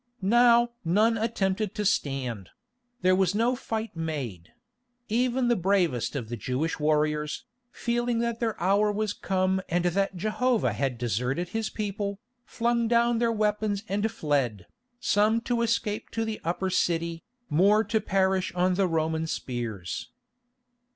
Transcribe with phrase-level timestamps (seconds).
[0.23, 2.49] Now none attempted to stand;
[3.03, 4.51] there was no fight made;
[5.09, 10.15] even the bravest of the Jewish warriors, feeling that their hour was come and that
[10.15, 14.65] Jehovah had deserted His people, flung down their weapons and fled,
[14.99, 20.09] some to escape to the Upper City, more to perish on the Roman spears.